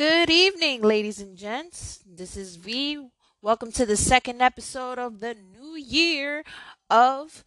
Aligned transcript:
Good 0.00 0.30
evening, 0.30 0.80
ladies 0.80 1.20
and 1.20 1.36
gents. 1.36 2.02
This 2.06 2.34
is 2.34 2.56
V. 2.56 3.10
Welcome 3.42 3.70
to 3.72 3.84
the 3.84 3.98
second 3.98 4.40
episode 4.40 4.98
of 4.98 5.20
the 5.20 5.36
new 5.52 5.76
year 5.76 6.42
of 6.88 7.44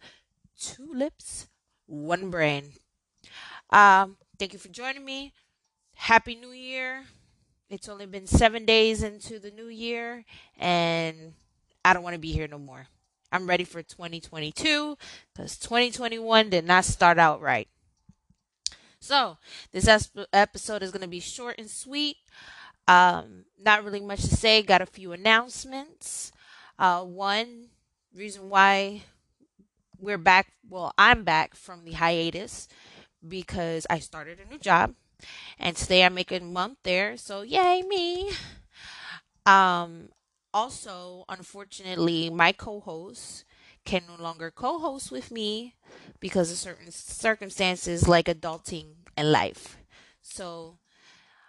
Two 0.56 0.88
Lips, 0.94 1.48
One 1.86 2.30
Brain. 2.30 2.66
Um, 3.70 4.18
thank 4.38 4.52
you 4.52 4.60
for 4.60 4.68
joining 4.68 5.04
me. 5.04 5.32
Happy 5.96 6.36
New 6.36 6.52
Year. 6.52 7.02
It's 7.70 7.88
only 7.88 8.06
been 8.06 8.28
seven 8.28 8.64
days 8.64 9.02
into 9.02 9.40
the 9.40 9.50
new 9.50 9.66
year, 9.66 10.24
and 10.56 11.32
I 11.84 11.92
don't 11.92 12.04
want 12.04 12.14
to 12.14 12.20
be 12.20 12.30
here 12.30 12.46
no 12.46 12.60
more. 12.60 12.86
I'm 13.32 13.48
ready 13.48 13.64
for 13.64 13.82
2022 13.82 14.96
because 15.34 15.58
2021 15.58 16.50
did 16.50 16.64
not 16.64 16.84
start 16.84 17.18
out 17.18 17.40
right. 17.40 17.66
So, 19.04 19.36
this 19.70 19.86
episode 20.32 20.82
is 20.82 20.90
going 20.90 21.02
to 21.02 21.08
be 21.08 21.20
short 21.20 21.56
and 21.58 21.68
sweet. 21.68 22.16
Um, 22.88 23.44
not 23.62 23.84
really 23.84 24.00
much 24.00 24.22
to 24.22 24.34
say. 24.34 24.62
Got 24.62 24.80
a 24.80 24.86
few 24.86 25.12
announcements. 25.12 26.32
Uh, 26.78 27.04
one 27.04 27.68
reason 28.16 28.48
why 28.48 29.02
we're 30.00 30.16
back, 30.16 30.52
well, 30.70 30.94
I'm 30.96 31.22
back 31.22 31.54
from 31.54 31.84
the 31.84 31.92
hiatus 31.92 32.66
because 33.28 33.86
I 33.90 33.98
started 33.98 34.38
a 34.40 34.50
new 34.50 34.58
job. 34.58 34.94
And 35.58 35.76
today 35.76 36.02
I 36.02 36.08
make 36.08 36.32
a 36.32 36.40
month 36.40 36.78
there. 36.82 37.18
So, 37.18 37.42
yay, 37.42 37.82
me. 37.86 38.30
Um, 39.44 40.08
also, 40.54 41.26
unfortunately, 41.28 42.30
my 42.30 42.52
co 42.52 42.80
host 42.80 43.44
can 43.84 44.02
no 44.08 44.22
longer 44.22 44.50
co 44.50 44.78
host 44.78 45.10
with 45.10 45.30
me 45.30 45.74
because 46.20 46.50
of 46.50 46.58
certain 46.58 46.90
circumstances 46.90 48.08
like 48.08 48.26
adulting 48.26 48.94
and 49.16 49.30
life. 49.32 49.76
So, 50.22 50.78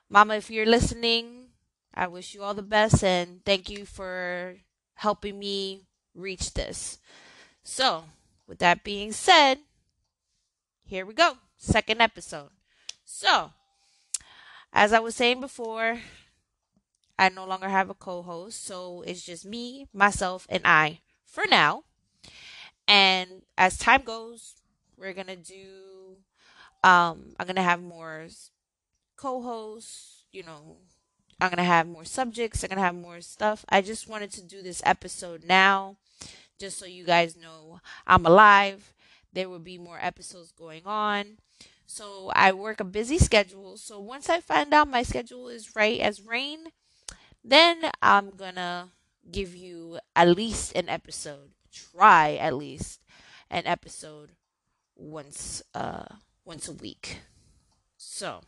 Mama, 0.09 0.35
if 0.35 0.51
you're 0.51 0.65
listening, 0.65 1.47
I 1.93 2.07
wish 2.07 2.33
you 2.33 2.43
all 2.43 2.53
the 2.53 2.61
best 2.61 3.03
and 3.03 3.43
thank 3.45 3.69
you 3.69 3.85
for 3.85 4.57
helping 4.95 5.39
me 5.39 5.83
reach 6.13 6.53
this. 6.53 6.99
So, 7.63 8.05
with 8.47 8.59
that 8.59 8.83
being 8.83 9.11
said, 9.11 9.59
here 10.83 11.05
we 11.05 11.13
go. 11.13 11.37
Second 11.57 12.01
episode. 12.01 12.49
So, 13.03 13.51
as 14.73 14.93
I 14.93 14.99
was 14.99 15.15
saying 15.15 15.39
before, 15.41 16.01
I 17.17 17.29
no 17.29 17.45
longer 17.45 17.69
have 17.69 17.89
a 17.89 17.93
co 17.93 18.21
host, 18.21 18.63
so 18.65 19.01
it's 19.07 19.25
just 19.25 19.45
me, 19.45 19.87
myself, 19.93 20.45
and 20.49 20.61
I 20.65 21.01
for 21.25 21.45
now. 21.49 21.83
And 22.87 23.41
as 23.57 23.77
time 23.77 24.03
goes, 24.03 24.55
we're 24.97 25.13
gonna 25.13 25.35
do 25.35 26.17
um 26.83 27.33
I'm 27.39 27.47
gonna 27.47 27.63
have 27.63 27.81
more 27.81 28.27
co-hosts, 29.17 30.25
you 30.31 30.43
know, 30.43 30.77
I'm 31.39 31.49
gonna 31.49 31.63
have 31.63 31.87
more 31.87 32.05
subjects, 32.05 32.63
I'm 32.63 32.69
gonna 32.69 32.81
have 32.81 32.95
more 32.95 33.21
stuff. 33.21 33.65
I 33.69 33.81
just 33.81 34.07
wanted 34.07 34.31
to 34.33 34.43
do 34.43 34.61
this 34.61 34.81
episode 34.85 35.43
now, 35.45 35.97
just 36.59 36.77
so 36.77 36.85
you 36.85 37.03
guys 37.05 37.35
know 37.35 37.79
I'm 38.07 38.25
alive. 38.25 38.93
There 39.33 39.49
will 39.49 39.59
be 39.59 39.77
more 39.77 39.99
episodes 40.01 40.51
going 40.51 40.83
on. 40.85 41.37
So 41.85 42.31
I 42.33 42.51
work 42.51 42.79
a 42.79 42.85
busy 42.85 43.17
schedule. 43.17 43.77
So 43.77 43.99
once 43.99 44.29
I 44.29 44.39
find 44.39 44.73
out 44.73 44.87
my 44.87 45.03
schedule 45.03 45.49
is 45.49 45.75
right 45.75 45.99
as 45.99 46.21
rain, 46.25 46.67
then 47.43 47.91
I'm 48.01 48.31
gonna 48.31 48.89
give 49.31 49.55
you 49.55 49.99
at 50.15 50.29
least 50.29 50.73
an 50.75 50.89
episode 50.89 51.49
try 51.75 52.35
at 52.35 52.55
least 52.55 53.01
an 53.49 53.65
episode 53.67 54.31
once 54.95 55.61
uh 55.75 56.05
once 56.45 56.67
a 56.67 56.73
week. 56.73 57.19
So 57.97 58.41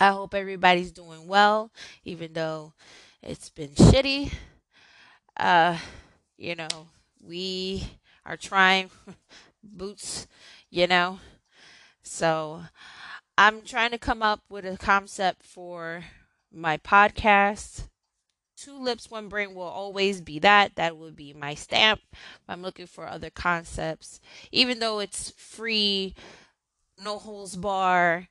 I 0.00 0.08
hope 0.10 0.34
everybody's 0.34 0.92
doing 0.92 1.26
well, 1.28 1.70
even 2.04 2.32
though 2.32 2.74
it's 3.22 3.50
been 3.50 3.70
shitty. 3.70 4.32
Uh, 5.36 5.78
you 6.36 6.54
know, 6.54 6.88
we 7.20 7.98
are 8.24 8.36
trying 8.36 8.90
boots, 9.62 10.26
you 10.70 10.86
know. 10.86 11.20
So 12.02 12.64
I'm 13.38 13.62
trying 13.62 13.92
to 13.92 13.98
come 13.98 14.22
up 14.22 14.42
with 14.48 14.66
a 14.66 14.76
concept 14.78 15.44
for 15.44 16.04
my 16.52 16.78
podcast 16.78 17.88
two 18.64 18.78
lips, 18.78 19.10
one 19.10 19.28
brain 19.28 19.54
will 19.54 19.62
always 19.62 20.20
be 20.20 20.38
that. 20.38 20.76
That 20.76 20.96
would 20.96 21.16
be 21.16 21.34
my 21.34 21.54
stamp. 21.54 22.00
I'm 22.48 22.62
looking 22.62 22.86
for 22.86 23.06
other 23.06 23.30
concepts, 23.30 24.20
even 24.52 24.78
though 24.78 25.00
it's 25.00 25.30
free, 25.36 26.14
no 27.02 27.18
holes 27.18 27.56
bar, 27.56 28.28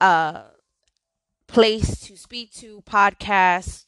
uh, 0.00 0.42
place 1.46 2.00
to 2.00 2.16
speak 2.16 2.52
to, 2.54 2.82
podcast, 2.82 3.84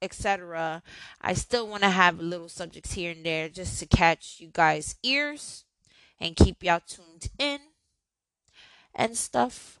etc. 0.00 0.82
I 1.20 1.34
still 1.34 1.66
want 1.66 1.82
to 1.82 1.90
have 1.90 2.20
little 2.20 2.48
subjects 2.48 2.92
here 2.92 3.12
and 3.12 3.26
there 3.26 3.48
just 3.48 3.80
to 3.80 3.86
catch 3.86 4.36
you 4.38 4.50
guys' 4.52 4.94
ears 5.02 5.64
and 6.20 6.36
keep 6.36 6.62
y'all 6.62 6.80
tuned 6.86 7.30
in 7.38 7.58
and 8.94 9.16
stuff. 9.16 9.80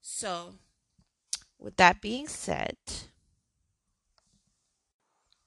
So, 0.00 0.54
with 1.58 1.76
that 1.76 2.00
being 2.00 2.28
said, 2.28 2.76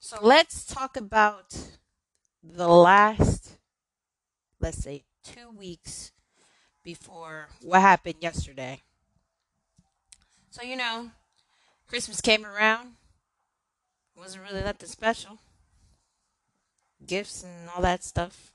so 0.08 0.18
let's 0.22 0.64
talk 0.64 0.96
about 0.96 1.54
the 2.42 2.70
last, 2.70 3.58
let's 4.62 4.78
say, 4.78 5.04
two 5.22 5.50
weeks 5.60 6.14
before 6.82 7.50
what 7.62 7.82
happened 7.82 8.16
yesterday. 8.22 8.80
So, 10.50 10.64
you 10.64 10.78
know, 10.78 11.12
Christmas 11.90 12.22
came 12.22 12.46
around. 12.46 12.94
It 14.16 14.22
wasn't 14.22 14.46
really 14.46 14.64
nothing 14.64 14.88
special. 14.88 15.40
Gifts 17.06 17.44
and 17.44 17.70
all 17.76 17.82
that 17.82 18.02
stuff. 18.02 18.54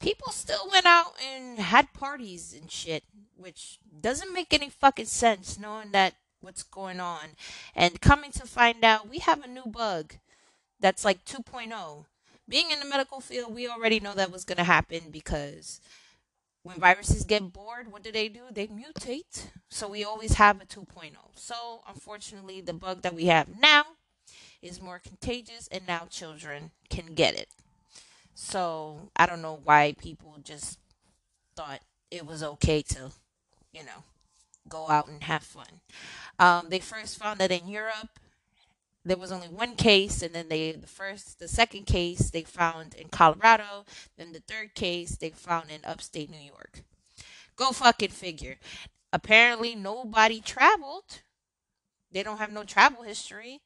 People 0.00 0.32
still 0.32 0.68
went 0.72 0.86
out 0.86 1.12
and 1.24 1.60
had 1.60 1.92
parties 1.92 2.52
and 2.52 2.68
shit, 2.68 3.04
which 3.36 3.78
doesn't 4.00 4.34
make 4.34 4.52
any 4.52 4.70
fucking 4.70 5.06
sense 5.06 5.56
knowing 5.56 5.92
that 5.92 6.14
what's 6.40 6.64
going 6.64 6.98
on. 6.98 7.36
And 7.76 8.00
coming 8.00 8.32
to 8.32 8.44
find 8.44 8.84
out, 8.84 9.08
we 9.08 9.18
have 9.18 9.44
a 9.44 9.48
new 9.48 9.66
bug 9.66 10.14
that's 10.84 11.02
like 11.02 11.24
2.0. 11.24 12.04
Being 12.46 12.70
in 12.70 12.78
the 12.78 12.84
medical 12.84 13.18
field, 13.18 13.54
we 13.54 13.66
already 13.66 14.00
know 14.00 14.12
that 14.12 14.30
was 14.30 14.44
going 14.44 14.58
to 14.58 14.64
happen 14.64 15.04
because 15.10 15.80
when 16.62 16.78
viruses 16.78 17.24
get 17.24 17.54
bored, 17.54 17.90
what 17.90 18.02
do 18.02 18.12
they 18.12 18.28
do? 18.28 18.42
They 18.52 18.66
mutate. 18.66 19.46
So 19.70 19.88
we 19.88 20.04
always 20.04 20.34
have 20.34 20.60
a 20.60 20.66
2.0. 20.66 21.12
So 21.36 21.80
unfortunately, 21.88 22.60
the 22.60 22.74
bug 22.74 23.00
that 23.00 23.14
we 23.14 23.24
have 23.26 23.58
now 23.58 23.84
is 24.60 24.82
more 24.82 24.98
contagious, 24.98 25.68
and 25.72 25.86
now 25.86 26.06
children 26.10 26.70
can 26.90 27.14
get 27.14 27.34
it. 27.34 27.48
So 28.34 29.08
I 29.16 29.24
don't 29.24 29.40
know 29.40 29.60
why 29.64 29.94
people 29.98 30.36
just 30.44 30.78
thought 31.56 31.80
it 32.10 32.26
was 32.26 32.42
okay 32.42 32.82
to, 32.82 33.10
you 33.72 33.84
know, 33.84 34.04
go 34.68 34.90
out 34.90 35.08
and 35.08 35.22
have 35.22 35.44
fun. 35.44 35.80
Um, 36.38 36.66
they 36.68 36.78
first 36.78 37.18
found 37.18 37.40
that 37.40 37.50
in 37.50 37.68
Europe 37.68 38.18
there 39.04 39.16
was 39.16 39.32
only 39.32 39.48
one 39.48 39.76
case 39.76 40.22
and 40.22 40.34
then 40.34 40.48
they 40.48 40.72
the 40.72 40.86
first 40.86 41.38
the 41.38 41.48
second 41.48 41.84
case 41.84 42.30
they 42.30 42.42
found 42.42 42.94
in 42.94 43.08
Colorado 43.08 43.84
then 44.16 44.32
the 44.32 44.40
third 44.40 44.74
case 44.74 45.16
they 45.16 45.30
found 45.30 45.70
in 45.70 45.80
upstate 45.84 46.30
New 46.30 46.38
York. 46.38 46.82
Go 47.56 47.70
fucking 47.70 48.10
figure. 48.10 48.56
Apparently 49.12 49.74
nobody 49.74 50.40
traveled. 50.40 51.20
They 52.10 52.22
don't 52.22 52.38
have 52.38 52.52
no 52.52 52.64
travel 52.64 53.02
history 53.02 53.60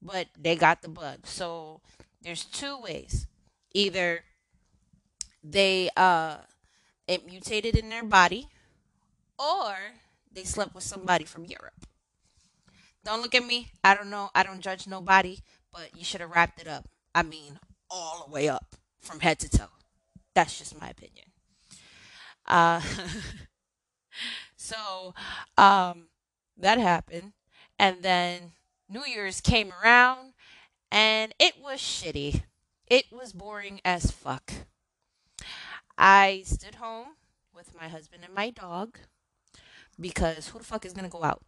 but 0.00 0.28
they 0.38 0.54
got 0.54 0.82
the 0.82 0.88
bug. 0.88 1.26
So 1.26 1.80
there's 2.22 2.44
two 2.44 2.78
ways. 2.78 3.26
Either 3.72 4.24
they 5.42 5.90
uh 5.96 6.36
it 7.06 7.26
mutated 7.26 7.76
in 7.76 7.90
their 7.90 8.04
body 8.04 8.48
or 9.38 9.74
they 10.32 10.44
slept 10.44 10.74
with 10.74 10.84
somebody 10.84 11.24
from 11.24 11.44
Europe 11.44 11.86
don't 13.04 13.22
look 13.22 13.34
at 13.34 13.44
me. 13.44 13.70
I 13.82 13.94
don't 13.94 14.10
know. 14.10 14.30
I 14.34 14.42
don't 14.42 14.60
judge 14.60 14.86
nobody, 14.86 15.40
but 15.72 15.90
you 15.96 16.04
should 16.04 16.20
have 16.20 16.30
wrapped 16.30 16.60
it 16.60 16.68
up. 16.68 16.88
I 17.14 17.22
mean, 17.22 17.58
all 17.90 18.24
the 18.26 18.32
way 18.32 18.48
up 18.48 18.76
from 19.00 19.20
head 19.20 19.38
to 19.40 19.48
toe. 19.48 19.68
That's 20.34 20.58
just 20.58 20.80
my 20.80 20.88
opinion. 20.88 21.26
Uh, 22.46 22.80
so 24.56 25.14
um, 25.56 26.08
that 26.56 26.78
happened. 26.78 27.32
And 27.78 28.02
then 28.02 28.52
New 28.88 29.04
Year's 29.04 29.40
came 29.40 29.72
around 29.82 30.32
and 30.90 31.34
it 31.38 31.54
was 31.60 31.80
shitty. 31.80 32.42
It 32.86 33.06
was 33.12 33.32
boring 33.32 33.80
as 33.84 34.10
fuck. 34.10 34.52
I 35.96 36.42
stood 36.44 36.76
home 36.76 37.08
with 37.54 37.74
my 37.78 37.88
husband 37.88 38.24
and 38.24 38.34
my 38.34 38.50
dog 38.50 38.98
because 39.98 40.48
who 40.48 40.58
the 40.58 40.64
fuck 40.64 40.84
is 40.84 40.92
going 40.92 41.08
to 41.08 41.10
go 41.10 41.22
out? 41.22 41.42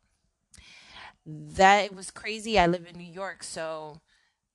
That 1.27 1.95
was 1.95 2.11
crazy. 2.11 2.59
I 2.59 2.67
live 2.67 2.87
in 2.87 2.97
New 2.97 3.13
York, 3.13 3.43
so 3.43 4.01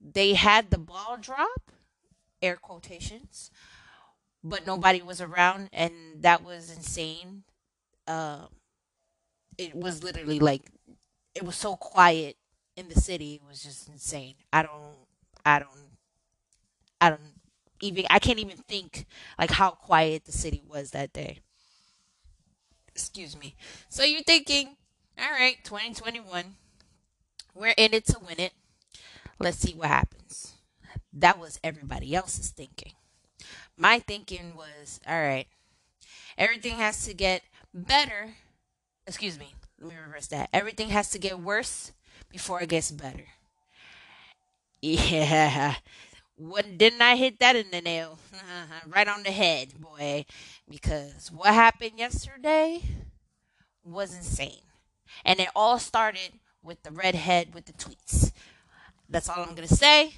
they 0.01 0.33
had 0.35 0.71
the 0.71 0.77
ball 0.79 1.18
drop, 1.19 1.71
air 2.41 2.57
quotations, 2.57 3.51
but 4.44 4.68
nobody 4.68 5.01
was 5.01 5.21
around, 5.21 5.69
and 5.73 5.94
that 6.21 6.44
was 6.44 6.71
insane. 6.71 7.44
Uh, 8.07 8.47
it 9.57 9.75
was 9.75 10.03
literally 10.03 10.39
like 10.39 10.71
it 11.35 11.44
was 11.44 11.56
so 11.56 11.75
quiet 11.75 12.38
in 12.75 12.89
the 12.89 13.00
city 13.00 13.35
It 13.35 13.41
was 13.47 13.63
just 13.63 13.89
insane. 13.89 14.35
I 14.53 14.63
don't, 14.63 14.95
I 15.45 15.59
don't, 15.59 15.69
I 17.00 17.09
don't 17.09 17.19
even, 17.81 18.06
I 18.09 18.19
can't 18.19 18.39
even 18.39 18.57
think 18.57 19.06
like 19.39 19.51
how 19.51 19.71
quiet 19.71 20.25
the 20.25 20.31
city 20.31 20.62
was 20.67 20.91
that 20.91 21.13
day. 21.13 21.39
Excuse 22.88 23.38
me. 23.38 23.56
So 23.89 24.03
you're 24.03 24.24
thinking, 24.24 24.75
all 25.21 25.31
right, 25.31 25.57
2021, 25.63 26.56
we're 27.53 27.73
in 27.77 27.94
it 27.94 28.06
to 28.07 28.18
win 28.19 28.39
it. 28.39 28.53
Let's 29.39 29.57
see 29.57 29.73
what 29.73 29.88
happens. 29.89 30.53
That 31.13 31.39
was 31.39 31.59
everybody 31.63 32.15
else's 32.15 32.50
thinking. 32.50 32.94
My 33.77 34.00
thinking 34.00 34.53
was, 34.56 35.00
all 35.07 35.21
right, 35.21 35.47
everything 36.38 36.77
has 36.77 37.06
to 37.06 37.13
get 37.13 37.44
better. 37.73 38.33
Excuse 39.06 39.38
me, 39.38 39.53
let 39.79 39.89
me 39.89 39.95
reverse 40.06 40.27
that. 40.27 40.50
Everything 40.53 40.89
has 40.89 41.12
to 41.12 41.19
get 41.19 41.39
worse 41.39 41.91
before 42.29 42.62
it 42.62 42.69
gets 42.69 42.91
better. 42.91 43.25
Yeah. 44.81 45.75
What 46.35 46.77
didn't 46.79 47.01
I 47.01 47.15
hit 47.15 47.39
that 47.39 47.56
in 47.56 47.69
the 47.71 47.81
nail? 47.81 48.17
Uh-huh, 48.33 48.89
right 48.89 49.07
on 49.07 49.21
the 49.21 49.31
head, 49.31 49.79
boy. 49.79 50.25
Because 50.67 51.31
what 51.31 51.53
happened 51.53 51.94
yesterday 51.97 52.81
was 53.83 54.15
insane. 54.15 54.62
And 55.25 55.39
it 55.39 55.49
all 55.55 55.79
started 55.79 56.39
with 56.63 56.83
the 56.83 56.91
redhead 56.91 57.53
with 57.53 57.65
the 57.65 57.73
tweets. 57.73 58.31
That's 59.09 59.29
all 59.29 59.43
I'm 59.43 59.55
gonna 59.55 59.67
say. 59.67 60.13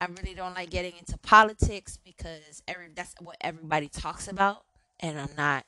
I 0.00 0.06
really 0.06 0.34
don't 0.34 0.54
like 0.54 0.70
getting 0.70 0.92
into 0.98 1.16
politics 1.18 1.98
because 2.04 2.62
every 2.68 2.88
that's 2.94 3.14
what 3.20 3.36
everybody 3.40 3.88
talks 3.88 4.28
about, 4.28 4.64
and 5.00 5.18
I'm 5.18 5.34
not 5.36 5.64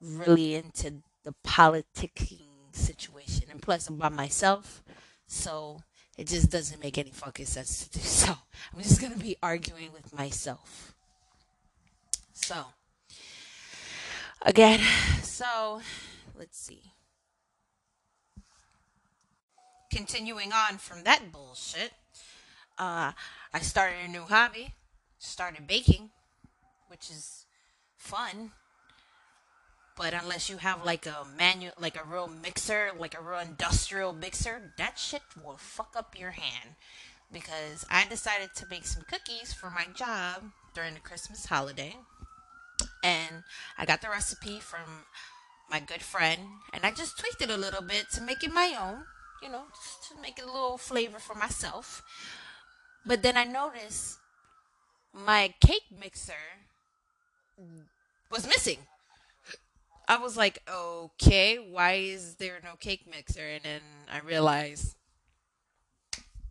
really 0.00 0.54
into 0.54 1.02
the 1.24 1.34
politicking 1.44 2.46
situation. 2.72 3.44
And 3.50 3.60
plus, 3.60 3.88
I'm 3.88 3.96
by 3.96 4.08
myself, 4.08 4.82
so 5.26 5.82
it 6.16 6.26
just 6.28 6.50
doesn't 6.50 6.82
make 6.82 6.96
any 6.96 7.10
fucking 7.10 7.46
sense 7.46 7.86
to 7.86 7.98
do. 7.98 8.04
So 8.04 8.32
I'm 8.74 8.82
just 8.82 9.00
gonna 9.02 9.16
be 9.16 9.36
arguing 9.42 9.92
with 9.92 10.16
myself. 10.16 10.94
So 12.32 12.64
again, 14.42 14.80
so 15.22 15.82
let's 16.34 16.58
see. 16.58 16.92
Continuing 19.90 20.52
on 20.52 20.78
from 20.78 21.04
that 21.04 21.32
bullshit, 21.32 21.92
uh, 22.78 23.12
I 23.52 23.60
started 23.60 23.96
a 24.04 24.08
new 24.08 24.22
hobby. 24.22 24.74
Started 25.18 25.66
baking, 25.66 26.10
which 26.86 27.10
is 27.10 27.46
fun. 27.96 28.52
But 29.96 30.14
unless 30.14 30.48
you 30.48 30.58
have 30.58 30.84
like 30.84 31.06
a 31.06 31.26
manual, 31.36 31.72
like 31.80 31.96
a 31.96 32.06
real 32.08 32.28
mixer, 32.28 32.90
like 32.96 33.18
a 33.18 33.22
real 33.22 33.40
industrial 33.40 34.12
mixer, 34.12 34.72
that 34.78 34.96
shit 34.96 35.22
will 35.44 35.56
fuck 35.56 35.94
up 35.96 36.16
your 36.16 36.30
hand. 36.30 36.76
Because 37.32 37.84
I 37.90 38.06
decided 38.06 38.50
to 38.54 38.66
make 38.70 38.86
some 38.86 39.02
cookies 39.10 39.52
for 39.52 39.70
my 39.70 39.86
job 39.92 40.44
during 40.72 40.94
the 40.94 41.00
Christmas 41.00 41.46
holiday. 41.46 41.96
And 43.02 43.42
I 43.76 43.84
got 43.84 44.00
the 44.00 44.08
recipe 44.08 44.60
from 44.60 45.04
my 45.68 45.80
good 45.80 46.02
friend, 46.02 46.40
and 46.72 46.86
I 46.86 46.92
just 46.92 47.18
tweaked 47.18 47.42
it 47.42 47.50
a 47.50 47.56
little 47.56 47.82
bit 47.82 48.08
to 48.12 48.22
make 48.22 48.42
it 48.42 48.52
my 48.52 48.74
own, 48.80 49.02
you 49.42 49.50
know, 49.50 49.62
just 49.74 50.10
to 50.10 50.20
make 50.20 50.40
a 50.42 50.46
little 50.46 50.78
flavor 50.78 51.18
for 51.18 51.34
myself. 51.34 52.02
But 53.06 53.22
then 53.22 53.36
I 53.36 53.44
noticed 53.44 54.18
my 55.12 55.54
cake 55.60 55.86
mixer 55.98 56.32
was 58.30 58.46
missing. 58.46 58.78
I 60.06 60.16
was 60.18 60.36
like, 60.36 60.62
okay, 60.72 61.56
why 61.56 61.94
is 61.94 62.36
there 62.36 62.60
no 62.64 62.76
cake 62.80 63.06
mixer? 63.10 63.46
And 63.46 63.64
then 63.64 63.80
I 64.10 64.20
realized 64.20 64.96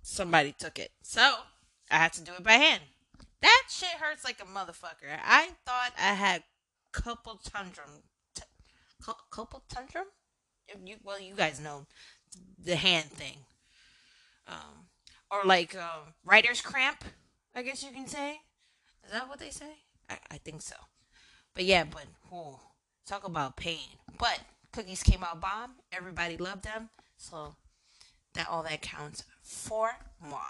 somebody 0.04 0.54
took 0.58 0.78
it. 0.78 0.92
So 1.02 1.34
I 1.90 1.98
had 1.98 2.14
to 2.14 2.22
do 2.22 2.34
it 2.38 2.44
by 2.44 2.54
hand. 2.54 2.84
That 3.42 3.64
shit 3.70 3.90
hurts 4.00 4.24
like 4.24 4.40
a 4.42 4.46
motherfucker. 4.46 5.18
I 5.24 5.50
thought 5.66 5.92
I 5.98 6.14
had 6.14 6.44
couple 6.92 7.40
tundrum. 7.44 8.04
T- 8.36 9.14
couple 9.32 9.64
tundrum? 9.70 10.06
You, 10.84 10.96
well, 11.04 11.20
you 11.20 11.34
guys 11.34 11.60
know 11.60 11.86
the 12.64 12.76
hand 12.76 13.06
thing. 13.06 13.38
Um, 14.48 14.88
or 15.30 15.42
like 15.46 15.76
um, 15.76 16.14
writer's 16.26 16.62
cramp, 16.62 17.04
I 17.54 17.62
guess 17.64 17.84
you 17.84 17.92
can 17.92 18.08
say. 18.08 18.40
Is 19.06 19.12
that 19.12 19.28
what 19.28 19.40
they 19.40 19.50
say? 19.50 19.72
I, 20.10 20.18
I 20.32 20.38
think 20.38 20.62
so. 20.62 20.76
But 21.54 21.66
yeah, 21.66 21.84
but 21.84 22.06
Talk 23.08 23.26
about 23.26 23.56
pain. 23.56 23.88
But 24.20 24.42
cookies 24.74 25.02
came 25.02 25.24
out 25.24 25.40
bomb. 25.40 25.76
Everybody 25.94 26.36
loved 26.36 26.64
them. 26.66 26.90
So 27.16 27.56
that 28.34 28.50
all 28.50 28.64
that 28.64 28.82
counts 28.82 29.24
for 29.42 29.92
moi. 30.22 30.42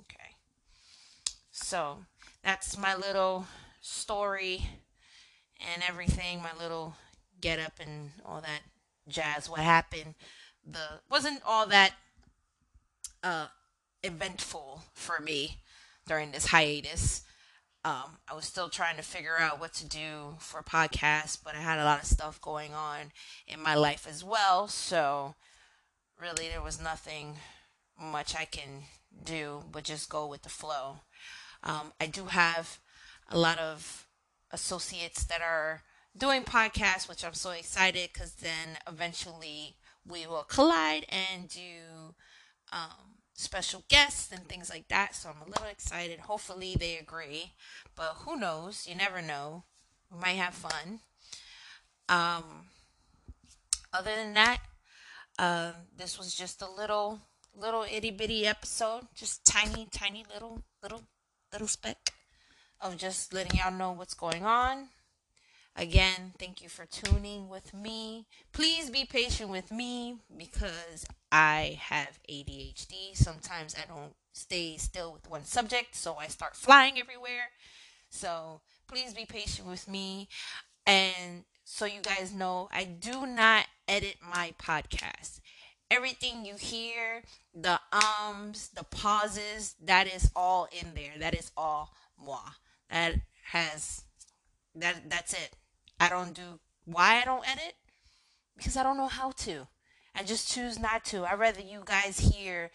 Okay. 0.00 0.34
So 1.52 1.98
that's 2.42 2.76
my 2.76 2.96
little 2.96 3.46
story 3.80 4.66
and 5.60 5.82
everything, 5.88 6.42
my 6.42 6.50
little 6.60 6.96
get 7.40 7.60
up 7.60 7.74
and 7.80 8.10
all 8.24 8.40
that 8.40 8.62
jazz. 9.08 9.48
What 9.48 9.60
happened? 9.60 10.14
The 10.66 11.00
wasn't 11.08 11.42
all 11.46 11.66
that 11.66 11.94
uh 13.22 13.46
eventful 14.02 14.82
for 14.94 15.20
me 15.20 15.58
during 16.06 16.32
this 16.32 16.46
hiatus. 16.46 17.22
Um, 17.84 18.18
I 18.28 18.34
was 18.34 18.44
still 18.46 18.68
trying 18.68 18.96
to 18.96 19.02
figure 19.02 19.38
out 19.38 19.60
what 19.60 19.72
to 19.74 19.86
do 19.86 20.34
for 20.40 20.60
podcasts, 20.62 21.38
but 21.42 21.54
I 21.54 21.58
had 21.58 21.78
a 21.78 21.84
lot 21.84 22.00
of 22.00 22.06
stuff 22.06 22.40
going 22.40 22.74
on 22.74 23.12
in 23.46 23.62
my 23.62 23.76
life 23.76 24.08
as 24.08 24.24
well. 24.24 24.66
So, 24.66 25.36
really, 26.20 26.48
there 26.48 26.62
was 26.62 26.80
nothing 26.80 27.36
much 28.00 28.34
I 28.34 28.44
can 28.44 28.84
do 29.24 29.62
but 29.70 29.84
just 29.84 30.08
go 30.08 30.26
with 30.26 30.42
the 30.42 30.48
flow. 30.48 30.98
Um, 31.62 31.92
I 32.00 32.06
do 32.06 32.26
have 32.26 32.78
a 33.28 33.38
lot 33.38 33.58
of 33.58 34.06
associates 34.50 35.24
that 35.24 35.40
are 35.40 35.82
doing 36.16 36.42
podcasts, 36.42 37.08
which 37.08 37.24
I'm 37.24 37.34
so 37.34 37.50
excited 37.50 38.10
because 38.12 38.34
then 38.34 38.78
eventually 38.88 39.76
we 40.08 40.26
will 40.26 40.44
collide 40.44 41.06
and 41.08 41.48
do 41.48 42.14
um, 42.72 43.16
special 43.34 43.84
guests 43.88 44.32
and 44.32 44.46
things 44.48 44.70
like 44.70 44.88
that. 44.88 45.14
So 45.14 45.30
I'm 45.30 45.42
a 45.42 45.50
little 45.50 45.66
excited. 45.66 46.20
Hopefully 46.20 46.76
they 46.78 46.96
agree, 46.98 47.52
but 47.94 48.16
who 48.24 48.36
knows? 48.36 48.86
You 48.88 48.94
never 48.94 49.22
know. 49.22 49.64
We 50.12 50.20
might 50.20 50.36
have 50.36 50.54
fun. 50.54 51.00
Um, 52.08 52.68
other 53.92 54.14
than 54.14 54.34
that, 54.34 54.58
uh, 55.38 55.72
this 55.96 56.18
was 56.18 56.34
just 56.34 56.62
a 56.62 56.70
little, 56.70 57.20
little 57.54 57.84
itty 57.90 58.10
bitty 58.10 58.46
episode, 58.46 59.08
just 59.14 59.44
tiny, 59.44 59.88
tiny 59.90 60.24
little, 60.32 60.62
little, 60.82 61.02
little 61.52 61.68
speck 61.68 62.12
of 62.80 62.96
just 62.96 63.32
letting 63.32 63.58
y'all 63.58 63.72
know 63.72 63.92
what's 63.92 64.14
going 64.14 64.44
on. 64.44 64.88
Again, 65.78 66.32
thank 66.38 66.62
you 66.62 66.70
for 66.70 66.86
tuning 66.86 67.50
with 67.50 67.74
me. 67.74 68.26
Please 68.52 68.88
be 68.88 69.04
patient 69.04 69.50
with 69.50 69.70
me 69.70 70.16
because 70.34 71.04
I 71.30 71.78
have 71.82 72.18
ADHD. 72.30 73.14
Sometimes 73.14 73.76
I 73.76 73.86
don't 73.86 74.14
stay 74.32 74.78
still 74.78 75.12
with 75.12 75.28
one 75.28 75.44
subject, 75.44 75.94
so 75.94 76.16
I 76.16 76.28
start 76.28 76.56
flying 76.56 76.98
everywhere. 76.98 77.50
So 78.08 78.62
please 78.88 79.12
be 79.12 79.26
patient 79.26 79.68
with 79.68 79.86
me. 79.86 80.28
And 80.86 81.44
so 81.64 81.84
you 81.84 82.00
guys 82.00 82.32
know, 82.32 82.70
I 82.72 82.84
do 82.84 83.26
not 83.26 83.66
edit 83.86 84.16
my 84.26 84.54
podcast. 84.58 85.40
Everything 85.90 86.46
you 86.46 86.56
hear, 86.56 87.22
the 87.54 87.80
ums, 87.92 88.70
the 88.74 88.84
pauses, 88.84 89.74
that 89.84 90.06
is 90.06 90.30
all 90.34 90.68
in 90.72 90.94
there. 90.94 91.18
That 91.18 91.34
is 91.34 91.52
all 91.54 91.92
moi. 92.18 92.40
That 92.88 93.16
has 93.52 94.04
that 94.74 95.08
that's 95.10 95.32
it. 95.32 95.50
I 95.98 96.08
don't 96.08 96.34
do 96.34 96.60
why 96.84 97.20
I 97.20 97.24
don't 97.24 97.48
edit 97.48 97.74
because 98.56 98.76
I 98.76 98.82
don't 98.82 98.96
know 98.96 99.08
how 99.08 99.30
to. 99.30 99.66
I 100.14 100.22
just 100.22 100.50
choose 100.50 100.78
not 100.78 101.04
to. 101.06 101.24
I'd 101.24 101.38
rather 101.38 101.60
you 101.60 101.82
guys 101.84 102.18
hear 102.18 102.70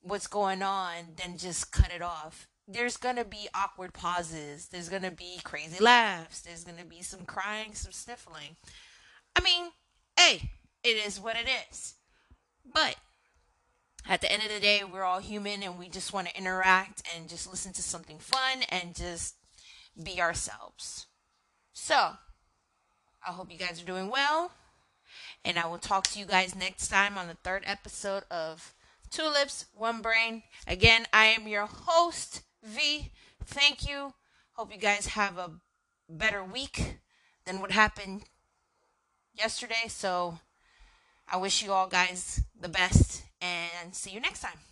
what's 0.00 0.26
going 0.26 0.62
on 0.62 1.14
than 1.16 1.38
just 1.38 1.72
cut 1.72 1.92
it 1.94 2.02
off. 2.02 2.46
There's 2.66 2.96
gonna 2.96 3.24
be 3.24 3.48
awkward 3.54 3.94
pauses. 3.94 4.68
There's 4.68 4.88
gonna 4.88 5.10
be 5.10 5.40
crazy 5.42 5.82
laughs. 5.82 6.42
There's 6.42 6.64
gonna 6.64 6.84
be 6.84 7.02
some 7.02 7.24
crying, 7.24 7.74
some 7.74 7.92
sniffling. 7.92 8.56
I 9.34 9.40
mean, 9.40 9.70
hey, 10.18 10.50
it 10.84 11.06
is 11.06 11.18
what 11.20 11.36
it 11.36 11.48
is. 11.70 11.94
But 12.64 12.96
at 14.06 14.20
the 14.20 14.30
end 14.30 14.42
of 14.42 14.50
the 14.50 14.60
day, 14.60 14.82
we're 14.84 15.04
all 15.04 15.20
human 15.20 15.62
and 15.62 15.78
we 15.78 15.88
just 15.88 16.12
want 16.12 16.28
to 16.28 16.36
interact 16.38 17.02
and 17.16 17.28
just 17.28 17.50
listen 17.50 17.72
to 17.74 17.82
something 17.82 18.18
fun 18.18 18.62
and 18.68 18.94
just 18.94 19.36
be 20.02 20.20
ourselves. 20.20 21.06
So, 21.72 22.12
I 23.26 23.32
hope 23.32 23.50
you 23.52 23.58
guys 23.58 23.82
are 23.82 23.86
doing 23.86 24.10
well. 24.10 24.52
And 25.44 25.58
I 25.58 25.66
will 25.66 25.78
talk 25.78 26.06
to 26.08 26.18
you 26.18 26.26
guys 26.26 26.54
next 26.54 26.88
time 26.88 27.16
on 27.16 27.28
the 27.28 27.34
third 27.34 27.62
episode 27.66 28.24
of 28.30 28.74
Two 29.10 29.28
Lips, 29.28 29.66
One 29.74 30.02
Brain. 30.02 30.42
Again, 30.66 31.06
I 31.12 31.26
am 31.26 31.48
your 31.48 31.66
host, 31.66 32.42
V. 32.62 33.10
Thank 33.44 33.88
you. 33.88 34.12
Hope 34.52 34.72
you 34.72 34.78
guys 34.78 35.06
have 35.08 35.38
a 35.38 35.52
better 36.08 36.44
week 36.44 36.98
than 37.46 37.60
what 37.60 37.70
happened 37.70 38.24
yesterday. 39.34 39.88
So 39.88 40.40
I 41.30 41.36
wish 41.36 41.62
you 41.62 41.72
all 41.72 41.88
guys 41.88 42.42
the 42.58 42.68
best 42.68 43.22
and 43.40 43.68
and 43.88 43.94
see 43.94 44.10
you 44.10 44.20
next 44.20 44.40
time. 44.40 44.67